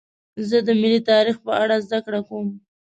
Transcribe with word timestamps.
زه 0.49 0.57
د 0.67 0.69
ملي 0.81 0.99
تاریخ 1.11 1.35
په 1.45 1.51
اړه 1.61 1.75
زدهکړه 1.85 2.19
کوم. 2.27 2.47